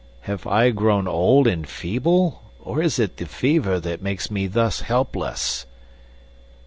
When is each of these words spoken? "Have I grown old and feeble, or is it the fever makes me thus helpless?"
"Have 0.21 0.47
I 0.47 0.71
grown 0.71 1.07
old 1.07 1.45
and 1.45 1.69
feeble, 1.69 2.41
or 2.59 2.81
is 2.81 2.97
it 2.97 3.17
the 3.17 3.27
fever 3.27 3.79
makes 4.01 4.31
me 4.31 4.47
thus 4.47 4.79
helpless?" 4.81 5.67